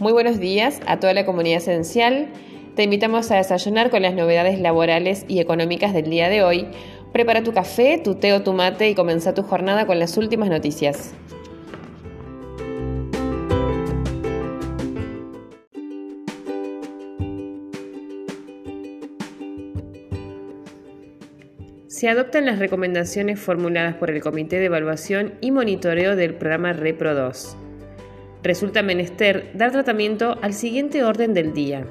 Muy 0.00 0.12
buenos 0.12 0.40
días 0.40 0.80
a 0.88 0.98
toda 0.98 1.14
la 1.14 1.24
comunidad 1.24 1.58
esencial. 1.58 2.26
Te 2.74 2.82
invitamos 2.82 3.30
a 3.30 3.36
desayunar 3.36 3.90
con 3.90 4.02
las 4.02 4.12
novedades 4.12 4.58
laborales 4.58 5.24
y 5.28 5.38
económicas 5.38 5.94
del 5.94 6.10
día 6.10 6.28
de 6.28 6.42
hoy. 6.42 6.66
Prepara 7.12 7.44
tu 7.44 7.52
café, 7.52 8.00
tu 8.02 8.16
té 8.16 8.32
o 8.32 8.42
tu 8.42 8.52
mate 8.54 8.88
y 8.90 8.96
comienza 8.96 9.34
tu 9.34 9.44
jornada 9.44 9.86
con 9.86 10.00
las 10.00 10.16
últimas 10.16 10.48
noticias. 10.48 11.14
Se 21.86 22.08
adoptan 22.08 22.46
las 22.46 22.58
recomendaciones 22.58 23.38
formuladas 23.38 23.94
por 23.94 24.10
el 24.10 24.20
Comité 24.20 24.58
de 24.58 24.64
Evaluación 24.64 25.34
y 25.40 25.52
Monitoreo 25.52 26.16
del 26.16 26.34
programa 26.34 26.72
REPRO 26.72 27.14
2 27.14 27.58
resulta 28.44 28.82
menester 28.82 29.50
dar 29.54 29.72
tratamiento 29.72 30.38
al 30.42 30.52
siguiente 30.52 31.02
orden 31.02 31.34
del 31.34 31.52
día. 31.52 31.86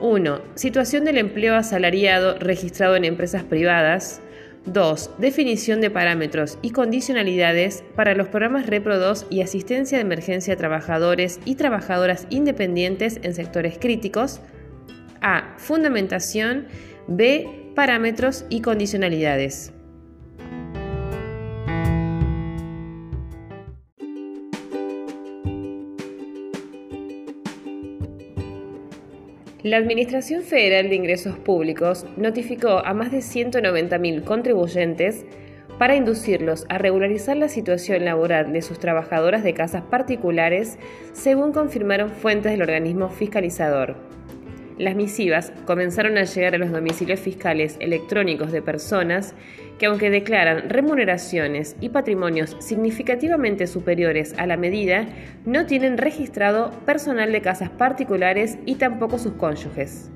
1. 0.00 0.40
Situación 0.54 1.04
del 1.04 1.18
empleo 1.18 1.54
asalariado 1.54 2.38
registrado 2.38 2.96
en 2.96 3.04
empresas 3.04 3.44
privadas. 3.44 4.20
2. 4.66 5.12
Definición 5.18 5.80
de 5.80 5.90
parámetros 5.90 6.58
y 6.62 6.70
condicionalidades 6.70 7.84
para 7.96 8.14
los 8.14 8.28
programas 8.28 8.66
Repro 8.66 8.98
2 8.98 9.26
y 9.30 9.40
asistencia 9.40 9.96
de 9.96 10.02
emergencia 10.02 10.54
a 10.54 10.56
trabajadores 10.56 11.40
y 11.44 11.54
trabajadoras 11.54 12.26
independientes 12.28 13.18
en 13.22 13.34
sectores 13.34 13.78
críticos. 13.78 14.40
A. 15.22 15.54
Fundamentación. 15.56 16.66
B. 17.06 17.72
Parámetros 17.74 18.44
y 18.50 18.60
condicionalidades. 18.60 19.72
La 29.64 29.78
Administración 29.78 30.44
Federal 30.44 30.88
de 30.88 30.94
Ingresos 30.94 31.36
Públicos 31.36 32.06
notificó 32.16 32.78
a 32.78 32.94
más 32.94 33.10
de 33.10 33.18
190.000 33.18 34.22
contribuyentes 34.22 35.26
para 35.80 35.96
inducirlos 35.96 36.64
a 36.68 36.78
regularizar 36.78 37.36
la 37.36 37.48
situación 37.48 38.04
laboral 38.04 38.52
de 38.52 38.62
sus 38.62 38.78
trabajadoras 38.78 39.42
de 39.42 39.54
casas 39.54 39.82
particulares, 39.82 40.78
según 41.12 41.52
confirmaron 41.52 42.10
fuentes 42.10 42.52
del 42.52 42.62
organismo 42.62 43.08
fiscalizador. 43.08 43.96
Las 44.78 44.94
misivas 44.94 45.52
comenzaron 45.64 46.16
a 46.18 46.22
llegar 46.22 46.54
a 46.54 46.58
los 46.58 46.70
domicilios 46.70 47.18
fiscales 47.18 47.76
electrónicos 47.80 48.52
de 48.52 48.62
personas 48.62 49.34
que 49.76 49.86
aunque 49.86 50.08
declaran 50.08 50.70
remuneraciones 50.70 51.74
y 51.80 51.88
patrimonios 51.88 52.56
significativamente 52.60 53.66
superiores 53.66 54.34
a 54.38 54.46
la 54.46 54.56
medida, 54.56 55.08
no 55.44 55.66
tienen 55.66 55.98
registrado 55.98 56.70
personal 56.86 57.32
de 57.32 57.42
casas 57.42 57.70
particulares 57.70 58.56
y 58.66 58.76
tampoco 58.76 59.18
sus 59.18 59.32
cónyuges. 59.32 60.12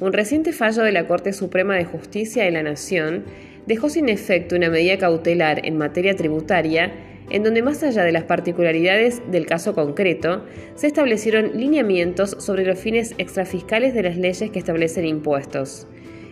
Un 0.00 0.14
reciente 0.14 0.54
fallo 0.54 0.82
de 0.82 0.92
la 0.92 1.06
Corte 1.06 1.34
Suprema 1.34 1.74
de 1.74 1.84
Justicia 1.84 2.44
de 2.44 2.50
la 2.50 2.62
Nación 2.62 3.24
dejó 3.70 3.88
sin 3.88 4.08
efecto 4.08 4.56
una 4.56 4.68
medida 4.68 4.98
cautelar 4.98 5.64
en 5.64 5.78
materia 5.78 6.16
tributaria 6.16 6.92
en 7.30 7.44
donde 7.44 7.62
más 7.62 7.84
allá 7.84 8.02
de 8.02 8.10
las 8.10 8.24
particularidades 8.24 9.22
del 9.30 9.46
caso 9.46 9.76
concreto, 9.76 10.44
se 10.74 10.88
establecieron 10.88 11.52
lineamientos 11.54 12.34
sobre 12.40 12.64
los 12.64 12.80
fines 12.80 13.14
extrafiscales 13.18 13.94
de 13.94 14.02
las 14.02 14.16
leyes 14.16 14.50
que 14.50 14.58
establecen 14.58 15.06
impuestos. 15.06 15.86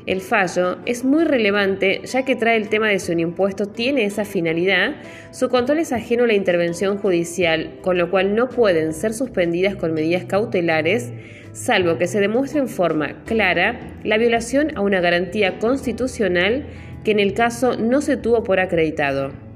El 0.06 0.20
fallo 0.20 0.78
es 0.84 1.04
muy 1.04 1.22
relevante 1.22 2.00
ya 2.04 2.24
que 2.24 2.34
trae 2.34 2.56
el 2.56 2.68
tema 2.70 2.88
de 2.88 2.98
si 2.98 3.12
un 3.12 3.20
impuesto 3.20 3.66
tiene 3.66 4.04
esa 4.04 4.24
finalidad, 4.24 4.96
su 5.30 5.48
control 5.48 5.78
es 5.78 5.92
ajeno 5.92 6.24
a 6.24 6.26
la 6.26 6.32
intervención 6.32 6.98
judicial, 6.98 7.78
con 7.82 7.98
lo 7.98 8.10
cual 8.10 8.34
no 8.34 8.48
pueden 8.48 8.94
ser 8.94 9.14
suspendidas 9.14 9.76
con 9.76 9.92
medidas 9.92 10.24
cautelares, 10.24 11.12
salvo 11.52 11.98
que 11.98 12.08
se 12.08 12.18
demuestre 12.18 12.58
en 12.58 12.68
forma 12.68 13.22
clara 13.24 13.98
la 14.02 14.16
violación 14.16 14.76
a 14.76 14.80
una 14.80 15.00
garantía 15.00 15.58
constitucional 15.58 16.66
que 17.08 17.12
en 17.12 17.20
el 17.20 17.32
caso 17.32 17.74
no 17.78 18.02
se 18.02 18.18
tuvo 18.18 18.44
por 18.44 18.60
acreditado. 18.60 19.47